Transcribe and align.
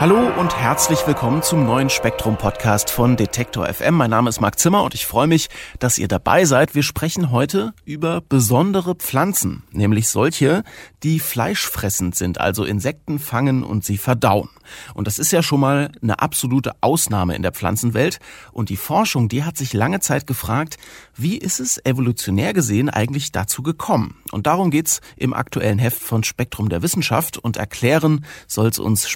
Hallo 0.00 0.30
und 0.38 0.56
herzlich 0.56 1.04
willkommen 1.08 1.42
zum 1.42 1.66
neuen 1.66 1.90
Spektrum 1.90 2.36
Podcast 2.36 2.88
von 2.88 3.16
Detektor 3.16 3.66
FM. 3.66 3.96
Mein 3.96 4.10
Name 4.10 4.28
ist 4.28 4.40
Marc 4.40 4.56
Zimmer 4.56 4.84
und 4.84 4.94
ich 4.94 5.06
freue 5.06 5.26
mich, 5.26 5.48
dass 5.80 5.98
ihr 5.98 6.06
dabei 6.06 6.44
seid. 6.44 6.76
Wir 6.76 6.84
sprechen 6.84 7.32
heute 7.32 7.74
über 7.84 8.20
besondere 8.20 8.94
Pflanzen, 8.94 9.64
nämlich 9.72 10.08
solche, 10.08 10.62
die 11.02 11.18
fleischfressend 11.18 12.14
sind, 12.14 12.40
also 12.40 12.62
Insekten 12.62 13.18
fangen 13.18 13.64
und 13.64 13.84
sie 13.84 13.98
verdauen. 13.98 14.48
Und 14.94 15.08
das 15.08 15.18
ist 15.18 15.32
ja 15.32 15.42
schon 15.42 15.58
mal 15.58 15.90
eine 16.00 16.20
absolute 16.20 16.72
Ausnahme 16.80 17.34
in 17.34 17.42
der 17.42 17.52
Pflanzenwelt. 17.52 18.18
Und 18.52 18.68
die 18.68 18.76
Forschung, 18.76 19.28
die 19.28 19.42
hat 19.42 19.56
sich 19.56 19.72
lange 19.72 19.98
Zeit 19.98 20.28
gefragt, 20.28 20.76
wie 21.16 21.36
ist 21.36 21.58
es 21.58 21.84
evolutionär 21.84 22.52
gesehen 22.52 22.88
eigentlich 22.88 23.32
dazu 23.32 23.62
gekommen? 23.62 24.16
Und 24.30 24.46
darum 24.46 24.70
geht's 24.70 25.00
im 25.16 25.34
aktuellen 25.34 25.78
Heft 25.78 26.02
von 26.02 26.22
Spektrum 26.22 26.68
der 26.68 26.82
Wissenschaft 26.82 27.38
und 27.38 27.56
erklären 27.56 28.24
soll 28.46 28.68
es 28.68 28.78
uns 28.78 29.08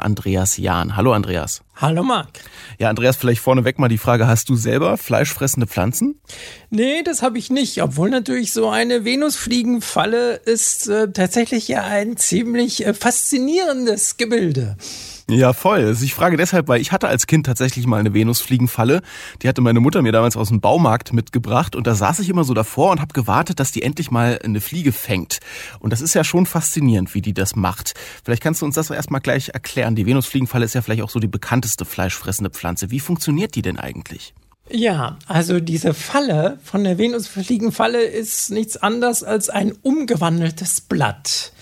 Spektrum-Redakteur 0.00 0.04
Andreas 0.04 0.56
Jahn. 0.56 0.96
Hallo 0.96 1.12
Andreas. 1.12 1.62
Hallo 1.76 2.02
Marc. 2.02 2.40
Ja, 2.78 2.88
Andreas, 2.88 3.16
vielleicht 3.16 3.40
vorneweg 3.40 3.78
mal 3.78 3.88
die 3.88 3.98
Frage, 3.98 4.26
hast 4.26 4.48
du 4.48 4.56
selber 4.56 4.96
fleischfressende 4.96 5.66
Pflanzen? 5.66 6.20
Nee, 6.70 7.02
das 7.02 7.22
habe 7.22 7.38
ich 7.38 7.50
nicht, 7.50 7.82
obwohl 7.82 8.10
natürlich 8.10 8.52
so 8.52 8.68
eine 8.68 9.04
Venusfliegenfalle 9.04 10.34
ist 10.36 10.88
äh, 10.88 11.10
tatsächlich 11.12 11.68
ja 11.68 11.82
ein 11.82 12.16
ziemlich 12.16 12.86
äh, 12.86 12.94
faszinierendes 12.94 14.16
Gebilde. 14.16 14.76
Ja, 15.30 15.52
voll. 15.52 15.96
Ich 16.02 16.14
frage 16.14 16.36
deshalb, 16.36 16.68
weil 16.68 16.80
ich 16.80 16.92
hatte 16.92 17.08
als 17.08 17.26
Kind 17.26 17.46
tatsächlich 17.46 17.86
mal 17.86 18.00
eine 18.00 18.14
Venusfliegenfalle. 18.14 19.02
Die 19.42 19.48
hatte 19.48 19.60
meine 19.60 19.80
Mutter 19.80 20.02
mir 20.02 20.12
damals 20.12 20.36
aus 20.36 20.48
dem 20.48 20.60
Baumarkt 20.60 21.12
mitgebracht 21.12 21.76
und 21.76 21.86
da 21.86 21.94
saß 21.94 22.18
ich 22.18 22.28
immer 22.28 22.44
so 22.44 22.54
davor 22.54 22.90
und 22.90 23.00
habe 23.00 23.12
gewartet, 23.12 23.60
dass 23.60 23.72
die 23.72 23.82
endlich 23.82 24.10
mal 24.10 24.38
eine 24.42 24.60
Fliege 24.60 24.92
fängt. 24.92 25.38
Und 25.78 25.92
das 25.92 26.00
ist 26.00 26.14
ja 26.14 26.24
schon 26.24 26.46
faszinierend, 26.46 27.14
wie 27.14 27.22
die 27.22 27.34
das 27.34 27.56
macht. 27.56 27.94
Vielleicht 28.24 28.42
kannst 28.42 28.62
du 28.62 28.66
uns 28.66 28.74
das 28.74 28.90
erstmal 28.90 29.20
gleich 29.20 29.50
erklären. 29.50 29.94
Die 29.94 30.06
Venusfliegenfalle 30.06 30.64
ist 30.64 30.74
ja 30.74 30.82
vielleicht 30.82 31.02
auch 31.02 31.10
so 31.10 31.20
die 31.20 31.28
bekannteste 31.28 31.84
fleischfressende 31.84 32.50
Pflanze. 32.50 32.90
Wie 32.90 33.00
funktioniert 33.00 33.54
die 33.54 33.62
denn 33.62 33.78
eigentlich? 33.78 34.34
Ja, 34.72 35.18
also 35.26 35.58
diese 35.58 35.94
Falle 35.94 36.58
von 36.62 36.84
der 36.84 36.96
Venusfliegenfalle 36.96 38.02
ist 38.02 38.50
nichts 38.50 38.76
anderes 38.76 39.24
als 39.24 39.48
ein 39.48 39.72
umgewandeltes 39.82 40.80
Blatt. 40.80 41.52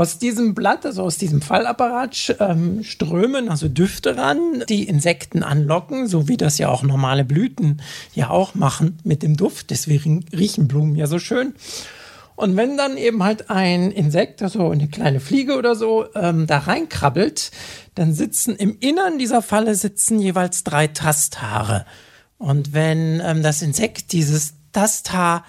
Aus 0.00 0.16
diesem 0.16 0.54
Blatt, 0.54 0.86
also 0.86 1.02
aus 1.02 1.18
diesem 1.18 1.42
Fallapparat, 1.42 2.34
ähm, 2.40 2.82
strömen 2.82 3.50
also 3.50 3.68
Düfte 3.68 4.16
ran, 4.16 4.64
die 4.66 4.88
Insekten 4.88 5.42
anlocken, 5.42 6.06
so 6.06 6.26
wie 6.26 6.38
das 6.38 6.56
ja 6.56 6.70
auch 6.70 6.82
normale 6.82 7.22
Blüten 7.22 7.82
ja 8.14 8.30
auch 8.30 8.54
machen 8.54 8.98
mit 9.04 9.22
dem 9.22 9.36
Duft. 9.36 9.68
Deswegen 9.68 10.24
riechen 10.34 10.68
Blumen 10.68 10.96
ja 10.96 11.06
so 11.06 11.18
schön. 11.18 11.52
Und 12.34 12.56
wenn 12.56 12.78
dann 12.78 12.96
eben 12.96 13.22
halt 13.22 13.50
ein 13.50 13.90
Insekt, 13.90 14.42
also 14.42 14.70
eine 14.70 14.88
kleine 14.88 15.20
Fliege 15.20 15.58
oder 15.58 15.74
so, 15.74 16.06
ähm, 16.14 16.46
da 16.46 16.60
reinkrabbelt, 16.60 17.50
dann 17.94 18.14
sitzen 18.14 18.56
im 18.56 18.78
Innern 18.80 19.18
dieser 19.18 19.42
Falle 19.42 19.74
sitzen 19.74 20.18
jeweils 20.18 20.64
drei 20.64 20.86
Tasthaare. 20.86 21.84
Und 22.38 22.72
wenn 22.72 23.20
ähm, 23.22 23.42
das 23.42 23.60
Insekt 23.60 24.12
dieses 24.12 24.54
Tasthaar 24.72 25.44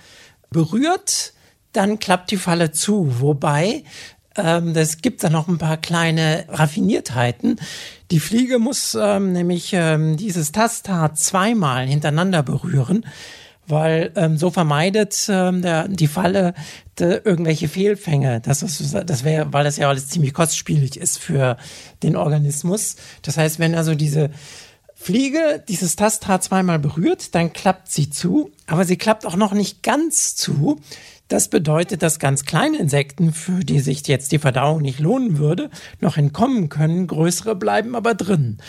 berührt, 0.50 1.32
dann 1.72 2.00
klappt 2.00 2.32
die 2.32 2.36
Falle 2.36 2.74
zu. 2.74 3.22
Wobei 3.22 3.86
ähm, 4.36 4.74
gibt 5.02 5.24
da 5.24 5.30
noch 5.30 5.48
ein 5.48 5.58
paar 5.58 5.78
kleine 5.78 6.46
Raffiniertheiten. 6.50 7.60
Die 8.12 8.20
Fliege 8.20 8.60
muss 8.60 8.98
ähm, 9.00 9.34
nämlich 9.34 9.72
ähm, 9.74 10.18
dieses 10.18 10.52
Tasthaar 10.52 11.14
zweimal 11.16 11.86
hintereinander 11.86 12.44
berühren, 12.44 13.06
weil 13.68 14.12
ähm, 14.16 14.38
so 14.38 14.50
vermeidet 14.50 15.28
ähm, 15.30 15.62
der, 15.62 15.88
die 15.88 16.08
Falle 16.08 16.54
de, 17.00 17.22
irgendwelche 17.24 17.68
Fehlfänge. 17.68 18.42
Das, 18.42 18.60
das 18.60 19.24
wäre, 19.24 19.54
weil 19.54 19.64
das 19.64 19.78
ja 19.78 19.88
alles 19.90 20.08
ziemlich 20.08 20.34
kostspielig 20.34 20.98
ist 20.98 21.20
für 21.20 21.58
den 22.04 22.16
Organismus. 22.16 22.96
Das 23.22 23.38
heißt, 23.38 23.60
wenn 23.60 23.76
also 23.76 23.96
diese 23.96 24.30
Fliege 25.02 25.64
dieses 25.68 25.96
Tasthaar 25.96 26.42
zweimal 26.42 26.78
berührt, 26.78 27.34
dann 27.34 27.54
klappt 27.54 27.92
sie 27.92 28.12
zu, 28.12 28.52
aber 28.68 28.86
sie 28.86 28.98
klappt 28.98 29.26
auch 29.26 29.36
noch 29.36 29.52
nicht 29.52 29.82
ganz 29.82 30.36
zu. 30.36 30.80
Das 31.28 31.48
bedeutet, 31.48 32.04
dass 32.04 32.20
ganz 32.20 32.46
kleine 32.46 32.78
Insekten, 32.78 33.34
für 33.34 33.62
die 33.62 33.80
sich 33.80 34.06
jetzt 34.08 34.32
die 34.32 34.38
Verdauung 34.38 34.84
nicht 34.84 35.00
lohnen 35.00 35.40
würde, 35.40 35.72
noch 36.02 36.18
entkommen 36.18 36.70
können, 36.70 37.08
größere 37.08 37.56
bleiben 37.56 37.96
aber 37.96 38.14
drin. 38.14 38.60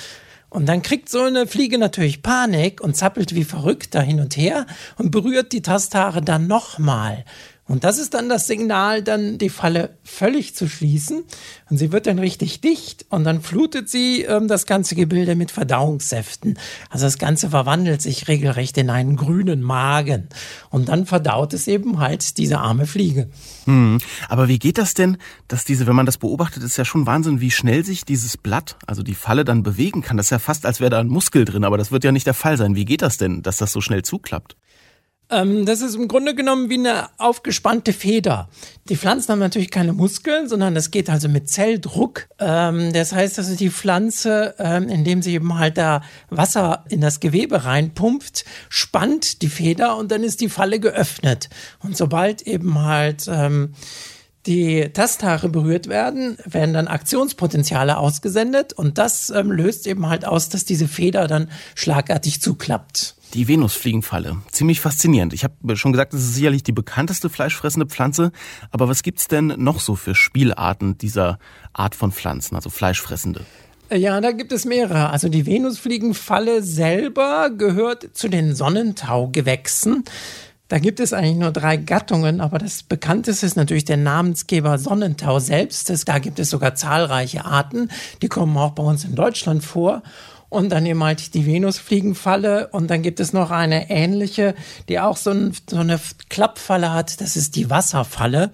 Und 0.48 0.70
dann 0.70 0.80
kriegt 0.80 1.10
so 1.10 1.20
eine 1.20 1.46
Fliege 1.46 1.76
natürlich 1.76 2.22
Panik 2.22 2.80
und 2.80 2.96
zappelt 2.96 3.34
wie 3.34 3.44
verrückt 3.44 3.94
da 3.94 4.00
hin 4.00 4.18
und 4.18 4.34
her 4.38 4.64
und 4.96 5.10
berührt 5.10 5.52
die 5.52 5.60
Tasthaare 5.60 6.22
dann 6.22 6.46
nochmal. 6.46 7.26
Und 7.72 7.84
das 7.84 7.98
ist 7.98 8.12
dann 8.12 8.28
das 8.28 8.46
Signal, 8.46 9.02
dann 9.02 9.38
die 9.38 9.48
Falle 9.48 9.96
völlig 10.04 10.54
zu 10.54 10.68
schließen. 10.68 11.24
Und 11.70 11.78
sie 11.78 11.90
wird 11.90 12.06
dann 12.06 12.18
richtig 12.18 12.60
dicht 12.60 13.06
und 13.08 13.24
dann 13.24 13.40
flutet 13.40 13.88
sie 13.88 14.24
ähm, 14.24 14.46
das 14.46 14.66
ganze 14.66 14.94
Gebilde 14.94 15.36
mit 15.36 15.50
Verdauungssäften. 15.50 16.58
Also 16.90 17.06
das 17.06 17.16
Ganze 17.16 17.48
verwandelt 17.48 18.02
sich 18.02 18.28
regelrecht 18.28 18.76
in 18.76 18.90
einen 18.90 19.16
grünen 19.16 19.62
Magen. 19.62 20.28
Und 20.68 20.90
dann 20.90 21.06
verdaut 21.06 21.54
es 21.54 21.66
eben 21.66 21.98
halt 21.98 22.36
diese 22.36 22.58
arme 22.58 22.86
Fliege. 22.86 23.30
Hm. 23.64 23.96
Aber 24.28 24.48
wie 24.48 24.58
geht 24.58 24.76
das 24.76 24.92
denn, 24.92 25.16
dass 25.48 25.64
diese, 25.64 25.86
wenn 25.86 25.96
man 25.96 26.04
das 26.04 26.18
beobachtet, 26.18 26.62
ist 26.62 26.76
ja 26.76 26.84
schon 26.84 27.06
Wahnsinn, 27.06 27.40
wie 27.40 27.50
schnell 27.50 27.86
sich 27.86 28.04
dieses 28.04 28.36
Blatt, 28.36 28.76
also 28.86 29.02
die 29.02 29.14
Falle 29.14 29.46
dann 29.46 29.62
bewegen 29.62 30.02
kann. 30.02 30.18
Das 30.18 30.26
ist 30.26 30.30
ja 30.30 30.38
fast, 30.38 30.66
als 30.66 30.80
wäre 30.80 30.90
da 30.90 31.00
ein 31.00 31.08
Muskel 31.08 31.46
drin, 31.46 31.64
aber 31.64 31.78
das 31.78 31.90
wird 31.90 32.04
ja 32.04 32.12
nicht 32.12 32.26
der 32.26 32.34
Fall 32.34 32.58
sein. 32.58 32.76
Wie 32.76 32.84
geht 32.84 33.00
das 33.00 33.16
denn, 33.16 33.40
dass 33.40 33.56
das 33.56 33.72
so 33.72 33.80
schnell 33.80 34.02
zuklappt? 34.02 34.56
Ähm, 35.32 35.64
das 35.64 35.80
ist 35.80 35.94
im 35.94 36.08
Grunde 36.08 36.34
genommen 36.34 36.68
wie 36.68 36.74
eine 36.74 37.08
aufgespannte 37.18 37.92
Feder. 37.92 38.48
Die 38.88 38.96
Pflanzen 38.96 39.32
haben 39.32 39.38
natürlich 39.38 39.70
keine 39.70 39.94
Muskeln, 39.94 40.48
sondern 40.48 40.74
das 40.74 40.90
geht 40.90 41.08
also 41.08 41.28
mit 41.28 41.48
Zelldruck. 41.48 42.28
Ähm, 42.38 42.92
das 42.92 43.12
heißt, 43.12 43.38
dass 43.38 43.54
die 43.56 43.70
Pflanze, 43.70 44.54
ähm, 44.58 44.88
indem 44.88 45.22
sie 45.22 45.32
eben 45.32 45.58
halt 45.58 45.78
da 45.78 46.02
Wasser 46.28 46.84
in 46.90 47.00
das 47.00 47.20
Gewebe 47.20 47.64
reinpumpt, 47.64 48.44
spannt 48.68 49.40
die 49.40 49.48
Feder 49.48 49.96
und 49.96 50.12
dann 50.12 50.22
ist 50.22 50.42
die 50.42 50.50
Falle 50.50 50.78
geöffnet. 50.78 51.48
Und 51.80 51.96
sobald 51.96 52.42
eben 52.42 52.84
halt 52.84 53.26
ähm, 53.28 53.72
die 54.46 54.90
Tasthaare 54.92 55.48
berührt 55.48 55.88
werden, 55.88 56.36
werden 56.44 56.74
dann 56.74 56.88
Aktionspotenziale 56.88 57.96
ausgesendet 57.96 58.72
und 58.72 58.98
das 58.98 59.30
ähm, 59.30 59.50
löst 59.50 59.86
eben 59.86 60.08
halt 60.08 60.26
aus, 60.26 60.50
dass 60.50 60.64
diese 60.64 60.88
Feder 60.88 61.26
dann 61.26 61.48
schlagartig 61.74 62.42
zuklappt. 62.42 63.14
Die 63.34 63.48
Venusfliegenfalle. 63.48 64.36
Ziemlich 64.50 64.80
faszinierend. 64.80 65.32
Ich 65.32 65.42
habe 65.44 65.76
schon 65.76 65.92
gesagt, 65.92 66.12
es 66.12 66.20
ist 66.22 66.34
sicherlich 66.34 66.62
die 66.62 66.72
bekannteste 66.72 67.30
fleischfressende 67.30 67.86
Pflanze. 67.86 68.30
Aber 68.70 68.88
was 68.88 69.02
gibt's 69.02 69.26
denn 69.26 69.54
noch 69.56 69.80
so 69.80 69.96
für 69.96 70.14
Spielarten 70.14 70.98
dieser 70.98 71.38
Art 71.72 71.94
von 71.94 72.12
Pflanzen, 72.12 72.56
also 72.56 72.68
fleischfressende? 72.68 73.46
Ja, 73.90 74.20
da 74.20 74.32
gibt 74.32 74.52
es 74.52 74.66
mehrere. 74.66 75.10
Also 75.10 75.28
die 75.28 75.46
Venusfliegenfalle 75.46 76.62
selber 76.62 77.50
gehört 77.50 78.10
zu 78.12 78.28
den 78.28 78.54
Sonnentaugewächsen. 78.54 80.04
Da 80.68 80.78
gibt 80.78 81.00
es 81.00 81.12
eigentlich 81.12 81.36
nur 81.36 81.52
drei 81.52 81.76
Gattungen, 81.76 82.40
aber 82.40 82.58
das 82.58 82.82
bekannteste 82.82 83.44
ist 83.44 83.56
natürlich 83.56 83.84
der 83.84 83.98
Namensgeber 83.98 84.78
Sonnentau 84.78 85.38
selbst. 85.38 85.90
Da 86.08 86.18
gibt 86.18 86.38
es 86.38 86.48
sogar 86.50 86.74
zahlreiche 86.74 87.44
Arten. 87.44 87.90
Die 88.22 88.28
kommen 88.28 88.56
auch 88.56 88.72
bei 88.72 88.82
uns 88.82 89.04
in 89.04 89.14
Deutschland 89.14 89.62
vor 89.62 90.02
und 90.52 90.68
dann 90.68 90.84
eben 90.84 91.02
halt 91.02 91.32
die 91.32 91.46
Venusfliegenfalle 91.46 92.68
und 92.68 92.90
dann 92.90 93.00
gibt 93.00 93.20
es 93.20 93.32
noch 93.32 93.50
eine 93.50 93.88
ähnliche, 93.88 94.54
die 94.88 95.00
auch 95.00 95.16
so, 95.16 95.30
ein, 95.30 95.52
so, 95.68 95.78
eine 95.78 95.98
Klappfalle 96.28 96.92
hat, 96.92 97.22
das 97.22 97.36
ist 97.36 97.56
die 97.56 97.70
Wasserfalle, 97.70 98.50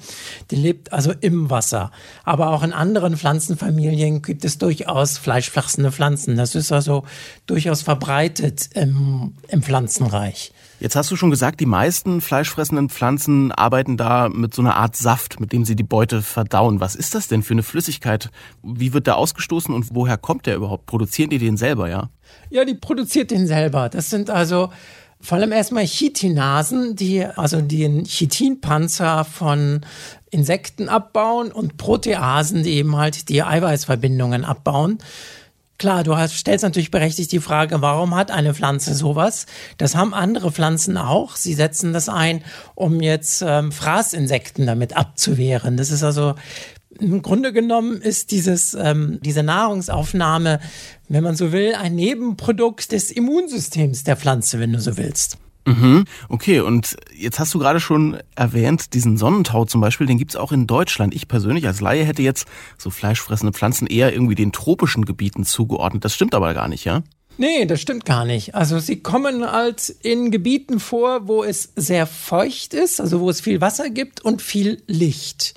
die 0.53 0.57
lebt 0.57 0.93
also 0.93 1.13
im 1.21 1.51
Wasser. 1.51 1.91
Aber 2.23 2.51
auch 2.51 2.63
in 2.63 2.73
anderen 2.73 3.17
Pflanzenfamilien 3.17 4.23
gibt 4.23 4.45
es 4.45 4.59
durchaus 4.59 5.19
fleischflachsende 5.19 5.91
Pflanzen, 5.91 6.37
das 6.37 6.55
ist 6.55 6.71
also 6.71 7.03
durchaus 7.47 7.83
verbreitet 7.83 8.71
im, 8.75 9.35
im 9.49 9.63
Pflanzenreich. 9.63 10.53
Jetzt 10.81 10.95
hast 10.95 11.11
du 11.11 11.17
schon 11.17 11.31
gesagt, 11.31 11.59
die 11.59 11.67
meisten 11.67 12.21
fleischfressenden 12.21 12.89
Pflanzen 12.89 13.51
arbeiten 13.51 13.97
da 13.97 14.29
mit 14.29 14.55
so 14.55 14.63
einer 14.63 14.77
Art 14.77 14.95
Saft, 14.95 15.41
mit 15.41 15.53
dem 15.53 15.65
sie 15.65 15.75
die 15.75 15.83
Beute 15.83 16.23
verdauen. 16.23 16.79
Was 16.79 16.95
ist 16.95 17.17
das 17.17 17.27
denn 17.27 17.43
für 17.43 17.55
eine 17.55 17.65
Flüssigkeit? 17.65 18.31
Wie 18.63 18.93
wird 18.93 19.09
der 19.09 19.17
ausgestoßen 19.17 19.75
und 19.75 19.89
woher 19.93 20.17
kommt 20.17 20.47
der 20.47 20.55
überhaupt? 20.55 20.87
Produzieren 20.87 21.31
die 21.31 21.39
den 21.39 21.57
selber, 21.57 21.88
ja? 21.89 22.11
Ja, 22.51 22.65
die 22.65 22.75
produziert 22.75 23.31
den 23.31 23.47
selber. 23.47 23.89
Das 23.89 24.11
sind 24.11 24.31
also 24.31 24.71
vor 25.21 25.39
allem 25.39 25.53
erstmal 25.53 25.85
Chitinasen, 25.85 26.95
die 26.95 27.25
also 27.25 27.61
den 27.61 28.05
Chitinpanzer 28.05 29.25
von 29.25 29.81
Insekten 30.31 30.89
abbauen 30.89 31.51
und 31.51 31.77
Proteasen, 31.77 32.63
die 32.63 32.75
eben 32.75 32.97
halt 32.97 33.29
die 33.29 33.43
Eiweißverbindungen 33.43 34.45
abbauen. 34.45 34.99
Klar, 35.79 36.03
du 36.03 36.17
hast, 36.17 36.37
stellst 36.37 36.65
natürlich 36.65 36.91
berechtigt 36.91 37.31
die 37.31 37.39
Frage, 37.39 37.81
warum 37.81 38.17
hat 38.17 38.33
eine 38.33 38.53
Pflanze 38.53 38.95
sowas? 38.95 39.47
Das 39.77 39.95
haben 39.95 40.13
andere 40.13 40.51
Pflanzen 40.51 40.97
auch. 40.97 41.37
Sie 41.37 41.55
setzen 41.55 41.93
das 41.93 42.09
ein, 42.09 42.43
um 42.75 43.01
jetzt 43.01 43.45
ähm, 43.47 43.71
Fraßinsekten 43.71 44.67
damit 44.67 44.97
abzuwehren. 44.97 45.77
Das 45.77 45.91
ist 45.91 46.03
also 46.03 46.35
im 46.99 47.23
Grunde 47.23 47.53
genommen 47.53 48.01
ist 48.01 48.31
dieses, 48.31 48.75
ähm, 48.75 49.19
diese 49.23 49.43
Nahrungsaufnahme, 49.43 50.61
wenn 51.09 51.25
man 51.25 51.37
so 51.37 51.53
will, 51.53 51.75
ein 51.75 51.95
Nebenprodukt 51.95 52.93
des 52.93 53.11
Immunsystems 53.11 54.05
der 54.05 54.17
Pflanze, 54.17 54.59
wenn 54.59 54.73
du 54.73 54.81
so 54.81 54.97
willst. 54.97 55.39
Mhm. 55.67 56.07
Okay, 56.31 56.61
und 56.61 56.97
jetzt 57.15 57.39
hast 57.39 57.53
du 57.53 57.59
gerade 57.59 57.79
schon 57.79 58.17
erwähnt, 58.35 58.95
diesen 58.95 59.19
Sonnentau 59.19 59.67
zum 59.67 59.83
Beispiel, 59.83 60.07
den 60.07 60.17
gibt's 60.17 60.37
auch 60.37 60.51
in 60.51 60.67
Deutschland. 60.67 61.15
Ich 61.15 61.29
persönlich 61.29 61.67
als 61.67 61.81
Laie 61.81 62.05
hätte 62.05 62.23
jetzt 62.23 62.47
so 62.79 62.89
fleischfressende 62.89 63.53
Pflanzen 63.53 63.87
eher 63.87 64.13
irgendwie 64.13 64.35
den 64.35 64.53
tropischen 64.53 65.05
Gebieten 65.05 65.45
zugeordnet. 65.45 66.05
Das 66.05 66.15
stimmt 66.15 66.35
aber 66.35 66.55
gar 66.55 66.69
nicht, 66.69 66.85
ja? 66.85 67.03
Nee, 67.37 67.67
das 67.67 67.81
stimmt 67.81 68.05
gar 68.05 68.25
nicht. 68.25 68.55
Also 68.55 68.79
sie 68.79 69.01
kommen 69.01 69.49
halt 69.49 69.91
in 70.03 70.31
Gebieten 70.31 70.81
vor, 70.81 71.29
wo 71.29 71.45
es 71.45 71.73
sehr 71.77 72.07
feucht 72.07 72.75
ist, 72.75 73.01
also 73.01 73.21
wo 73.21 73.31
es 73.31 73.41
viel 73.41 73.61
Wasser 73.61 73.91
gibt 73.91 74.25
und 74.25 74.43
viel 74.43 74.83
Licht. 74.87 75.55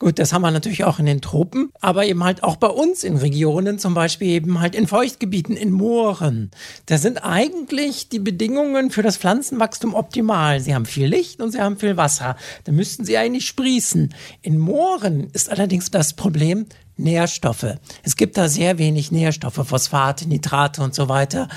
Gut, 0.00 0.18
das 0.18 0.32
haben 0.32 0.40
wir 0.40 0.50
natürlich 0.50 0.84
auch 0.84 0.98
in 0.98 1.04
den 1.04 1.20
Tropen, 1.20 1.70
aber 1.78 2.06
eben 2.06 2.24
halt 2.24 2.42
auch 2.42 2.56
bei 2.56 2.68
uns 2.68 3.04
in 3.04 3.18
Regionen, 3.18 3.78
zum 3.78 3.92
Beispiel 3.92 4.28
eben 4.28 4.58
halt 4.58 4.74
in 4.74 4.86
Feuchtgebieten, 4.86 5.54
in 5.58 5.72
Mooren. 5.72 6.50
Da 6.86 6.96
sind 6.96 7.18
eigentlich 7.18 8.08
die 8.08 8.18
Bedingungen 8.18 8.90
für 8.90 9.02
das 9.02 9.18
Pflanzenwachstum 9.18 9.94
optimal. 9.94 10.60
Sie 10.60 10.74
haben 10.74 10.86
viel 10.86 11.06
Licht 11.06 11.42
und 11.42 11.52
sie 11.52 11.60
haben 11.60 11.76
viel 11.76 11.98
Wasser. 11.98 12.36
Da 12.64 12.72
müssten 12.72 13.04
sie 13.04 13.18
eigentlich 13.18 13.46
sprießen. 13.46 14.14
In 14.40 14.56
Mooren 14.56 15.28
ist 15.34 15.50
allerdings 15.50 15.90
das 15.90 16.14
Problem, 16.14 16.64
Nährstoffe. 16.96 17.76
Es 18.02 18.16
gibt 18.16 18.38
da 18.38 18.48
sehr 18.48 18.78
wenig 18.78 19.12
Nährstoffe, 19.12 19.68
Phosphate, 19.68 20.26
Nitrate 20.26 20.82
und 20.82 20.94
so 20.94 21.10
weiter. 21.10 21.48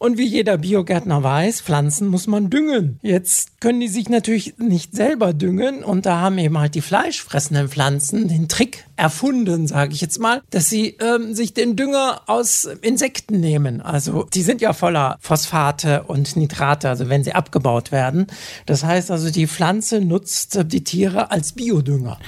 Und 0.00 0.16
wie 0.16 0.26
jeder 0.26 0.56
Biogärtner 0.56 1.22
weiß, 1.22 1.60
Pflanzen 1.60 2.08
muss 2.08 2.26
man 2.26 2.48
düngen. 2.48 2.98
Jetzt 3.02 3.60
können 3.60 3.80
die 3.80 3.88
sich 3.88 4.08
natürlich 4.08 4.54
nicht 4.56 4.96
selber 4.96 5.34
düngen 5.34 5.84
und 5.84 6.06
da 6.06 6.20
haben 6.20 6.38
eben 6.38 6.56
halt 6.56 6.74
die 6.74 6.80
fleischfressenden 6.80 7.68
Pflanzen 7.68 8.26
den 8.26 8.48
Trick 8.48 8.86
erfunden, 8.96 9.66
sage 9.66 9.92
ich 9.92 10.00
jetzt 10.00 10.18
mal, 10.18 10.40
dass 10.48 10.70
sie 10.70 10.96
ähm, 11.02 11.34
sich 11.34 11.52
den 11.52 11.76
Dünger 11.76 12.22
aus 12.28 12.66
Insekten 12.80 13.40
nehmen. 13.40 13.82
Also 13.82 14.26
die 14.32 14.40
sind 14.40 14.62
ja 14.62 14.72
voller 14.72 15.18
Phosphate 15.20 16.04
und 16.04 16.34
Nitrate, 16.34 16.88
also 16.88 17.10
wenn 17.10 17.22
sie 17.22 17.34
abgebaut 17.34 17.92
werden. 17.92 18.26
Das 18.64 18.82
heißt 18.82 19.10
also, 19.10 19.30
die 19.30 19.46
Pflanze 19.46 20.00
nutzt 20.00 20.60
die 20.72 20.82
Tiere 20.82 21.30
als 21.30 21.52
Biodünger. 21.52 22.18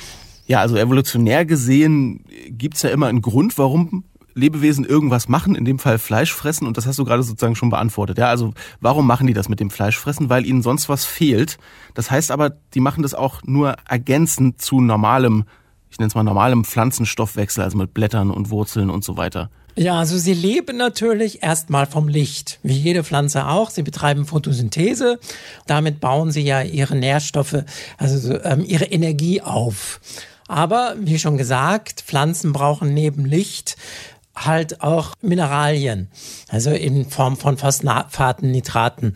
Ja, 0.47 0.61
also 0.61 0.77
evolutionär 0.77 1.47
gesehen 1.47 2.27
gibt's 2.49 2.83
ja 2.83 2.91
immer 2.91 3.07
einen 3.07 3.23
Grund, 3.23 3.57
warum 3.57 4.05
Lebewesen 4.35 4.85
irgendwas 4.85 5.29
machen, 5.29 5.55
in 5.55 5.65
dem 5.65 5.79
Fall 5.79 5.99
Fleisch 5.99 6.33
fressen, 6.33 6.67
und 6.67 6.77
das 6.77 6.87
hast 6.87 6.99
du 6.99 7.05
gerade 7.05 7.23
sozusagen 7.23 7.57
schon 7.57 7.71
beantwortet. 7.71 8.19
Ja, 8.19 8.27
also 8.27 8.53
warum 8.81 9.07
machen 9.07 9.27
die 9.27 9.35
das 9.35 9.49
mit 9.49 9.61
dem 9.61 9.71
Fleischfressen? 9.71 10.31
Weil 10.31 10.47
ihnen 10.47 10.63
sonst 10.63 10.89
was 10.89 11.05
fehlt. 11.05 11.59
Das 11.95 12.11
heißt 12.11 12.31
aber, 12.31 12.51
die 12.75 12.81
machen 12.81 13.03
das 13.03 13.15
auch 13.15 13.43
nur 13.45 13.77
ergänzend 13.89 14.61
zu 14.61 14.81
normalem, 14.81 15.45
ich 15.91 15.99
nenne 15.99 16.09
es 16.09 16.15
mal 16.15 16.23
normalem 16.23 16.65
Pflanzenstoffwechsel, 16.65 17.63
also 17.63 17.77
mit 17.77 17.95
Blättern 17.95 18.31
und 18.31 18.51
Wurzeln 18.51 18.91
und 18.91 19.05
so 19.05 19.17
weiter. 19.17 19.51
Ja, 19.75 19.99
also 19.99 20.19
sie 20.19 20.35
leben 20.35 20.77
natürlich 20.77 21.43
erstmal 21.43 21.87
vom 21.87 22.07
Licht, 22.07 22.59
wie 22.63 22.77
jede 22.77 23.05
Pflanze 23.05 23.47
auch. 23.47 23.71
Sie 23.71 23.83
betreiben 23.83 24.27
Photosynthese. 24.27 25.19
Damit 25.67 25.99
bauen 25.99 26.31
sie 26.31 26.43
ja 26.43 26.61
ihre 26.61 26.95
Nährstoffe, 26.95 27.65
also 27.97 28.39
ähm, 28.43 28.65
ihre 28.67 28.85
Energie 28.85 29.41
auf. 29.41 30.01
Aber 30.47 30.95
wie 30.99 31.19
schon 31.19 31.39
gesagt, 31.39 32.03
Pflanzen 32.03 32.53
brauchen 32.53 32.93
neben 32.93 33.25
Licht 33.25 33.79
halt 34.35 34.83
auch 34.83 35.15
Mineralien, 35.21 36.09
also 36.49 36.71
in 36.71 37.09
Form 37.09 37.37
von 37.37 37.57
Phosphaten, 37.59 38.51
Nitraten. 38.51 39.15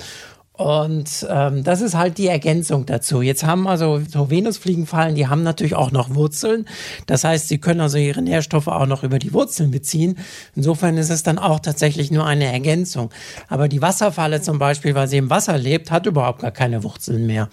Und 0.56 1.26
ähm, 1.28 1.64
das 1.64 1.82
ist 1.82 1.94
halt 1.94 2.16
die 2.16 2.28
Ergänzung 2.28 2.86
dazu. 2.86 3.20
Jetzt 3.20 3.44
haben 3.44 3.68
also 3.68 4.00
so 4.08 4.30
Venusfliegenfallen, 4.30 5.14
die 5.14 5.28
haben 5.28 5.42
natürlich 5.42 5.74
auch 5.74 5.90
noch 5.90 6.14
Wurzeln. 6.14 6.66
Das 7.06 7.24
heißt, 7.24 7.48
sie 7.48 7.58
können 7.58 7.82
also 7.82 7.98
ihre 7.98 8.22
Nährstoffe 8.22 8.68
auch 8.68 8.86
noch 8.86 9.02
über 9.02 9.18
die 9.18 9.34
Wurzeln 9.34 9.70
beziehen. 9.70 10.16
Insofern 10.54 10.96
ist 10.96 11.10
es 11.10 11.22
dann 11.22 11.38
auch 11.38 11.60
tatsächlich 11.60 12.10
nur 12.10 12.24
eine 12.24 12.50
Ergänzung. 12.50 13.10
Aber 13.48 13.68
die 13.68 13.82
Wasserfalle 13.82 14.40
zum 14.40 14.58
Beispiel, 14.58 14.94
weil 14.94 15.08
sie 15.08 15.18
im 15.18 15.28
Wasser 15.28 15.58
lebt, 15.58 15.90
hat 15.90 16.06
überhaupt 16.06 16.40
gar 16.40 16.52
keine 16.52 16.82
Wurzeln 16.82 17.26
mehr. 17.26 17.50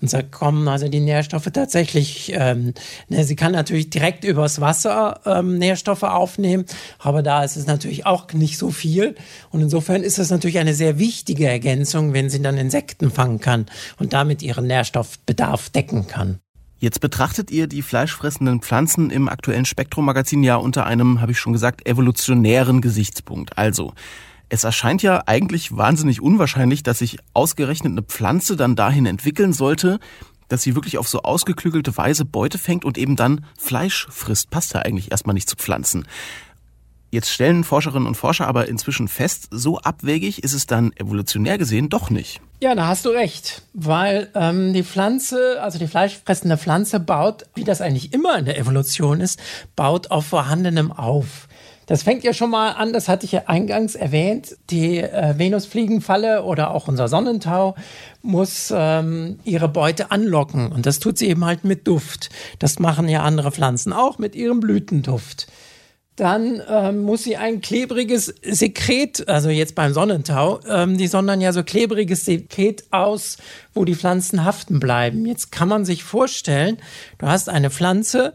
Und 0.00 0.12
da 0.12 0.22
kommen 0.22 0.66
also 0.68 0.88
die 0.88 1.00
Nährstoffe 1.00 1.50
tatsächlich, 1.52 2.32
ähm, 2.34 2.74
ne, 3.08 3.24
sie 3.24 3.36
kann 3.36 3.52
natürlich 3.52 3.90
direkt 3.90 4.24
übers 4.24 4.60
Wasser 4.60 5.20
ähm, 5.26 5.58
Nährstoffe 5.58 6.02
aufnehmen, 6.02 6.64
aber 6.98 7.22
da 7.22 7.44
ist 7.44 7.56
es 7.56 7.66
natürlich 7.66 8.06
auch 8.06 8.32
nicht 8.32 8.58
so 8.58 8.70
viel. 8.70 9.14
Und 9.50 9.60
insofern 9.60 10.02
ist 10.02 10.18
es 10.18 10.30
natürlich 10.30 10.58
eine 10.58 10.74
sehr 10.74 10.98
wichtige 10.98 11.48
Ergänzung, 11.48 12.12
wenn 12.12 12.30
sie 12.30 12.40
dann 12.42 12.56
Insekten 12.56 13.10
fangen 13.10 13.40
kann 13.40 13.66
und 13.98 14.12
damit 14.12 14.42
ihren 14.42 14.66
Nährstoffbedarf 14.66 15.70
decken 15.70 16.06
kann. 16.06 16.40
Jetzt 16.78 17.02
betrachtet 17.02 17.50
ihr 17.50 17.66
die 17.66 17.82
fleischfressenden 17.82 18.62
Pflanzen 18.62 19.10
im 19.10 19.28
aktuellen 19.28 19.66
Spektrum-Magazin 19.66 20.42
ja 20.42 20.56
unter 20.56 20.86
einem, 20.86 21.20
habe 21.20 21.32
ich 21.32 21.38
schon 21.38 21.52
gesagt, 21.52 21.86
evolutionären 21.86 22.80
Gesichtspunkt. 22.80 23.58
Also, 23.58 23.92
es 24.50 24.64
erscheint 24.64 25.02
ja 25.02 25.22
eigentlich 25.26 25.76
wahnsinnig 25.76 26.20
unwahrscheinlich, 26.20 26.82
dass 26.82 26.98
sich 26.98 27.18
ausgerechnet 27.32 27.92
eine 27.92 28.02
Pflanze 28.02 28.56
dann 28.56 28.76
dahin 28.76 29.06
entwickeln 29.06 29.52
sollte, 29.52 30.00
dass 30.48 30.62
sie 30.62 30.74
wirklich 30.74 30.98
auf 30.98 31.08
so 31.08 31.22
ausgeklügelte 31.22 31.96
Weise 31.96 32.24
Beute 32.24 32.58
fängt 32.58 32.84
und 32.84 32.98
eben 32.98 33.14
dann 33.14 33.46
Fleisch 33.58 34.08
frisst. 34.10 34.50
Passt 34.50 34.74
ja 34.74 34.80
eigentlich 34.80 35.12
erstmal 35.12 35.34
nicht 35.34 35.48
zu 35.48 35.56
Pflanzen. 35.56 36.04
Jetzt 37.12 37.30
stellen 37.30 37.64
Forscherinnen 37.64 38.06
und 38.06 38.16
Forscher 38.16 38.46
aber 38.46 38.68
inzwischen 38.68 39.08
fest, 39.08 39.48
so 39.50 39.78
abwegig 39.78 40.44
ist 40.44 40.52
es 40.52 40.66
dann 40.66 40.92
evolutionär 40.96 41.58
gesehen 41.58 41.88
doch 41.88 42.10
nicht. 42.10 42.40
Ja, 42.60 42.74
da 42.74 42.88
hast 42.88 43.04
du 43.04 43.10
recht, 43.10 43.62
weil 43.72 44.30
ähm, 44.34 44.72
die 44.74 44.84
Pflanze, 44.84 45.60
also 45.62 45.78
die 45.78 45.88
fleischfressende 45.88 46.56
Pflanze 46.56 47.00
baut, 47.00 47.46
wie 47.54 47.64
das 47.64 47.80
eigentlich 47.80 48.12
immer 48.12 48.38
in 48.38 48.44
der 48.44 48.58
Evolution 48.58 49.20
ist, 49.20 49.40
baut 49.74 50.10
auf 50.10 50.26
vorhandenem 50.26 50.92
auf. 50.92 51.48
Das 51.90 52.04
fängt 52.04 52.22
ja 52.22 52.32
schon 52.32 52.50
mal 52.50 52.70
an, 52.70 52.92
das 52.92 53.08
hatte 53.08 53.26
ich 53.26 53.32
ja 53.32 53.42
eingangs 53.46 53.96
erwähnt, 53.96 54.56
die 54.70 54.98
äh, 54.98 55.36
Venusfliegenfalle 55.36 56.44
oder 56.44 56.70
auch 56.70 56.86
unser 56.86 57.08
Sonnentau 57.08 57.74
muss 58.22 58.72
ähm, 58.72 59.40
ihre 59.42 59.66
Beute 59.66 60.12
anlocken 60.12 60.70
und 60.70 60.86
das 60.86 61.00
tut 61.00 61.18
sie 61.18 61.26
eben 61.26 61.44
halt 61.44 61.64
mit 61.64 61.88
Duft. 61.88 62.30
Das 62.60 62.78
machen 62.78 63.08
ja 63.08 63.24
andere 63.24 63.50
Pflanzen 63.50 63.92
auch 63.92 64.18
mit 64.18 64.36
ihrem 64.36 64.60
Blütenduft 64.60 65.48
dann 66.16 66.60
ähm, 66.68 67.02
muss 67.02 67.24
sie 67.24 67.38
ein 67.38 67.62
klebriges 67.62 68.26
Sekret, 68.42 69.26
also 69.26 69.48
jetzt 69.48 69.74
beim 69.74 69.94
Sonnentau, 69.94 70.60
ähm, 70.68 70.98
die 70.98 71.06
sondern 71.06 71.40
ja 71.40 71.54
so 71.54 71.62
klebriges 71.64 72.26
Sekret 72.26 72.84
aus, 72.90 73.38
wo 73.72 73.86
die 73.86 73.94
Pflanzen 73.94 74.44
haften 74.44 74.80
bleiben. 74.80 75.24
Jetzt 75.24 75.50
kann 75.50 75.68
man 75.68 75.86
sich 75.86 76.04
vorstellen, 76.04 76.76
du 77.16 77.26
hast 77.26 77.48
eine 77.48 77.70
Pflanze, 77.70 78.34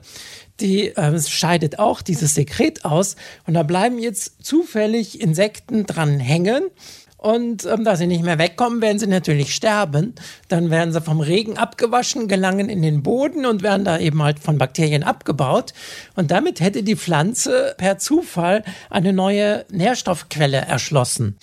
die 0.60 0.96
äh, 0.96 1.20
scheidet 1.20 1.80
auch 1.80 2.02
dieses 2.02 2.34
Sekret 2.34 2.86
aus 2.86 3.16
und 3.46 3.54
da 3.54 3.64
bleiben 3.64 4.00
jetzt 4.00 4.46
zufällig 4.46 5.22
Insekten 5.22 5.86
dran 5.86 6.20
hängen. 6.20 6.64
Und 7.18 7.66
ähm, 7.66 7.84
da 7.84 7.96
sie 7.96 8.06
nicht 8.06 8.24
mehr 8.24 8.38
wegkommen, 8.38 8.84
werden 8.84 9.00
sie 9.00 9.08
natürlich 9.08 9.56
sterben. 9.56 10.14
Dann 10.48 10.70
werden 10.70 10.94
sie 10.94 11.02
vom 11.02 11.22
Regen 11.22 11.58
abgewaschen, 11.58 12.28
gelangen 12.28 12.70
in 12.70 12.84
den 12.84 13.02
Boden 13.02 13.48
und 13.48 13.64
werden 13.64 13.84
da 13.84 13.98
eben 13.98 14.22
halt 14.22 14.38
von 14.38 14.60
Bakterien 14.60 15.02
abgebaut. 15.02 15.74
Und 16.16 16.30
damit 16.30 16.60
hätte 16.60 16.84
die 16.84 16.96
Pflanze 16.96 17.74
per 17.80 17.98
Zufall 17.98 18.64
eine 18.92 19.12
neue 19.12 19.66
Nährstoffquelle 19.72 20.58
erschlossen. 20.58 21.38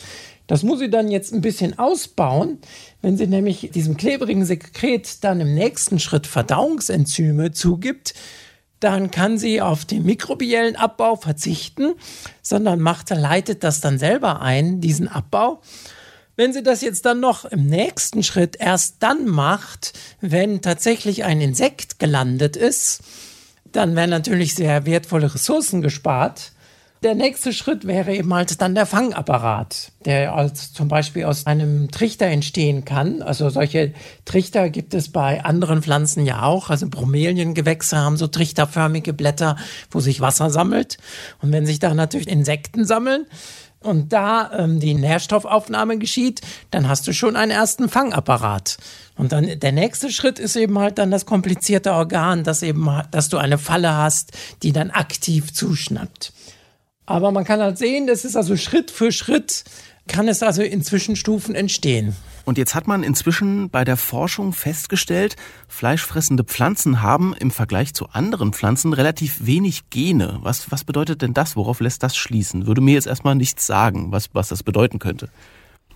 Das 0.46 0.62
muss 0.62 0.78
sie 0.78 0.90
dann 0.90 1.10
jetzt 1.10 1.32
ein 1.32 1.40
bisschen 1.40 1.76
ausbauen. 1.78 2.58
Wenn 3.00 3.16
sie 3.16 3.26
nämlich 3.26 3.70
diesem 3.72 3.96
klebrigen 3.96 4.44
Sekret 4.44 5.24
dann 5.24 5.40
im 5.40 5.52
nächsten 5.52 5.98
Schritt 5.98 6.28
Verdauungsenzyme 6.28 7.50
zugibt, 7.50 8.14
dann 8.82 9.10
kann 9.10 9.38
sie 9.38 9.60
auf 9.60 9.84
den 9.84 10.04
mikrobiellen 10.04 10.76
Abbau 10.76 11.16
verzichten, 11.16 11.94
sondern 12.42 12.80
macht, 12.80 13.10
leitet 13.10 13.62
das 13.64 13.80
dann 13.80 13.98
selber 13.98 14.40
ein, 14.40 14.80
diesen 14.80 15.08
Abbau. 15.08 15.60
Wenn 16.36 16.52
sie 16.52 16.62
das 16.62 16.80
jetzt 16.80 17.04
dann 17.04 17.20
noch 17.20 17.44
im 17.44 17.66
nächsten 17.66 18.22
Schritt 18.22 18.56
erst 18.58 18.96
dann 19.00 19.26
macht, 19.26 19.92
wenn 20.20 20.62
tatsächlich 20.62 21.24
ein 21.24 21.40
Insekt 21.40 21.98
gelandet 21.98 22.56
ist, 22.56 23.02
dann 23.70 23.94
werden 23.94 24.10
natürlich 24.10 24.54
sehr 24.54 24.86
wertvolle 24.86 25.34
Ressourcen 25.34 25.82
gespart. 25.82 26.51
Der 27.02 27.16
nächste 27.16 27.52
Schritt 27.52 27.84
wäre 27.84 28.14
eben 28.14 28.32
halt 28.32 28.60
dann 28.60 28.76
der 28.76 28.86
Fangapparat, 28.86 29.90
der 30.04 30.34
als 30.34 30.72
zum 30.72 30.86
Beispiel 30.86 31.24
aus 31.24 31.46
einem 31.46 31.90
Trichter 31.90 32.26
entstehen 32.26 32.84
kann. 32.84 33.22
Also 33.22 33.50
solche 33.50 33.92
Trichter 34.24 34.70
gibt 34.70 34.94
es 34.94 35.10
bei 35.10 35.44
anderen 35.44 35.82
Pflanzen 35.82 36.24
ja 36.24 36.42
auch. 36.44 36.70
Also 36.70 36.88
Bromeliengewächse 36.88 37.96
haben 37.96 38.16
so 38.16 38.28
trichterförmige 38.28 39.12
Blätter, 39.14 39.56
wo 39.90 39.98
sich 39.98 40.20
Wasser 40.20 40.48
sammelt. 40.50 40.98
Und 41.40 41.50
wenn 41.50 41.66
sich 41.66 41.80
da 41.80 41.92
natürlich 41.92 42.28
Insekten 42.28 42.84
sammeln, 42.84 43.26
und 43.80 44.12
da 44.12 44.50
ähm, 44.56 44.78
die 44.78 44.94
Nährstoffaufnahme 44.94 45.98
geschieht, 45.98 46.40
dann 46.70 46.88
hast 46.88 47.06
du 47.08 47.12
schon 47.12 47.34
einen 47.34 47.50
ersten 47.50 47.88
Fangapparat. 47.88 48.78
Und 49.16 49.32
dann 49.32 49.58
der 49.58 49.72
nächste 49.72 50.10
Schritt 50.10 50.38
ist 50.38 50.54
eben 50.54 50.78
halt 50.78 50.98
dann 50.98 51.10
das 51.10 51.26
komplizierte 51.26 51.92
Organ, 51.92 52.44
dass 52.44 52.62
eben, 52.62 52.88
dass 53.10 53.28
du 53.28 53.38
eine 53.38 53.58
Falle 53.58 53.96
hast, 53.96 54.32
die 54.62 54.72
dann 54.72 54.92
aktiv 54.92 55.52
zuschnappt. 55.52 56.32
Aber 57.06 57.32
man 57.32 57.44
kann 57.44 57.60
halt 57.60 57.78
sehen, 57.78 58.06
das 58.06 58.24
ist 58.24 58.36
also 58.36 58.56
Schritt 58.56 58.90
für 58.90 59.12
Schritt, 59.12 59.64
kann 60.08 60.28
es 60.28 60.42
also 60.42 60.62
in 60.62 60.82
Zwischenstufen 60.82 61.54
entstehen. 61.54 62.14
Und 62.44 62.58
jetzt 62.58 62.74
hat 62.74 62.88
man 62.88 63.02
inzwischen 63.04 63.70
bei 63.70 63.84
der 63.84 63.96
Forschung 63.96 64.52
festgestellt, 64.52 65.36
fleischfressende 65.68 66.42
Pflanzen 66.42 67.02
haben 67.02 67.34
im 67.38 67.50
Vergleich 67.50 67.94
zu 67.94 68.08
anderen 68.08 68.52
Pflanzen 68.52 68.92
relativ 68.92 69.46
wenig 69.46 69.90
Gene. 69.90 70.38
Was, 70.42 70.72
was 70.72 70.84
bedeutet 70.84 71.22
denn 71.22 71.34
das? 71.34 71.54
Worauf 71.56 71.80
lässt 71.80 72.02
das 72.02 72.16
schließen? 72.16 72.66
Würde 72.66 72.80
mir 72.80 72.94
jetzt 72.94 73.06
erstmal 73.06 73.36
nichts 73.36 73.66
sagen, 73.66 74.10
was, 74.10 74.30
was 74.32 74.48
das 74.48 74.62
bedeuten 74.64 74.98
könnte. 74.98 75.28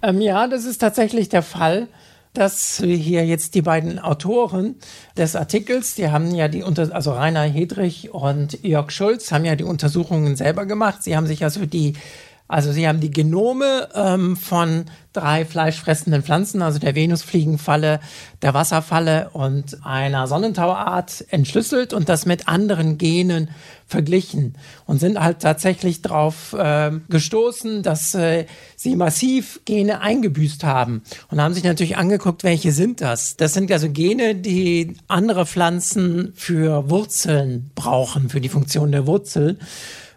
Ähm, 0.02 0.20
ja, 0.20 0.46
das 0.46 0.64
ist 0.64 0.78
tatsächlich 0.78 1.28
der 1.28 1.42
Fall 1.42 1.88
dass 2.36 2.82
hier 2.84 3.24
jetzt 3.24 3.54
die 3.54 3.62
beiden 3.62 3.98
Autoren 3.98 4.76
des 5.16 5.36
Artikels, 5.36 5.94
die 5.94 6.08
haben 6.08 6.34
ja 6.34 6.48
die, 6.48 6.62
also 6.62 7.12
Rainer 7.12 7.42
Hedrich 7.42 8.12
und 8.12 8.62
Jörg 8.62 8.90
Schulz, 8.90 9.32
haben 9.32 9.44
ja 9.44 9.56
die 9.56 9.64
Untersuchungen 9.64 10.36
selber 10.36 10.66
gemacht. 10.66 11.02
Sie 11.02 11.16
haben 11.16 11.26
sich 11.26 11.44
also 11.44 11.66
die 11.66 11.94
also 12.48 12.72
sie 12.72 12.86
haben 12.86 13.00
die 13.00 13.10
Genome 13.10 13.88
ähm, 13.94 14.36
von 14.36 14.84
drei 15.12 15.44
fleischfressenden 15.44 16.22
Pflanzen, 16.22 16.62
also 16.62 16.78
der 16.78 16.94
Venusfliegenfalle, 16.94 18.00
der 18.42 18.54
Wasserfalle 18.54 19.30
und 19.32 19.84
einer 19.84 20.26
Sonnentauerart 20.26 21.24
entschlüsselt 21.30 21.92
und 21.92 22.08
das 22.08 22.26
mit 22.26 22.48
anderen 22.48 22.98
Genen 22.98 23.50
verglichen 23.88 24.56
und 24.84 24.98
sind 24.98 25.20
halt 25.20 25.40
tatsächlich 25.40 26.02
darauf 26.02 26.52
äh, 26.52 26.90
gestoßen, 27.08 27.82
dass 27.82 28.14
äh, 28.14 28.46
sie 28.76 28.94
massiv 28.94 29.60
Gene 29.64 30.00
eingebüßt 30.00 30.64
haben 30.64 31.02
und 31.30 31.40
haben 31.40 31.54
sich 31.54 31.64
natürlich 31.64 31.96
angeguckt, 31.96 32.44
welche 32.44 32.72
sind 32.72 33.00
das. 33.00 33.36
Das 33.36 33.54
sind 33.54 33.70
also 33.72 33.88
Gene, 33.90 34.34
die 34.34 34.96
andere 35.08 35.46
Pflanzen 35.46 36.32
für 36.36 36.90
Wurzeln 36.90 37.70
brauchen, 37.74 38.28
für 38.28 38.40
die 38.40 38.48
Funktion 38.48 38.92
der 38.92 39.06
Wurzel. 39.06 39.58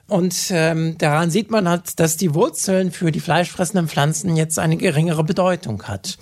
Und 0.10 0.36
ähm, 0.50 0.98
daran 0.98 1.32
sieht 1.32 1.52
man 1.52 1.70
halt, 1.70 2.00
dass 2.00 2.18
die 2.18 2.34
Wurzeln 2.34 2.92
für 2.92 3.12
die 3.12 3.20
fleischfressenden 3.20 3.88
Pflanzen 3.88 4.36
jetzt 4.36 4.60
eine 4.60 4.78
geringere 4.78 5.24
Bedeutung 5.24 5.84
hat. 5.84 6.18